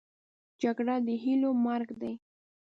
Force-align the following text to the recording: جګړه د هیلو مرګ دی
جګړه 0.61 0.95
د 1.05 1.07
هیلو 1.23 1.49
مرګ 1.65 1.89
دی 2.01 2.13